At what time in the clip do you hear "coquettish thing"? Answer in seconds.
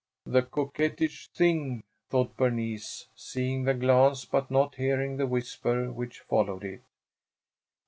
0.41-1.83